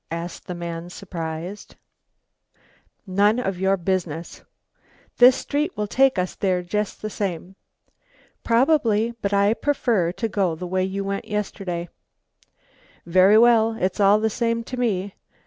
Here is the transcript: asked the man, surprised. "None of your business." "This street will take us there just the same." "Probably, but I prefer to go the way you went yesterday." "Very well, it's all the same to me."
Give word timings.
asked 0.09 0.47
the 0.47 0.55
man, 0.55 0.89
surprised. 0.89 1.75
"None 3.05 3.37
of 3.39 3.59
your 3.59 3.77
business." 3.77 4.41
"This 5.19 5.35
street 5.35 5.77
will 5.77 5.85
take 5.85 6.17
us 6.17 6.33
there 6.33 6.63
just 6.63 7.03
the 7.03 7.09
same." 7.11 7.55
"Probably, 8.43 9.13
but 9.21 9.31
I 9.31 9.53
prefer 9.53 10.11
to 10.13 10.27
go 10.27 10.55
the 10.55 10.65
way 10.65 10.83
you 10.83 11.03
went 11.03 11.25
yesterday." 11.25 11.87
"Very 13.05 13.37
well, 13.37 13.73
it's 13.79 13.99
all 13.99 14.19
the 14.19 14.31
same 14.31 14.63
to 14.63 14.75
me." 14.77 15.13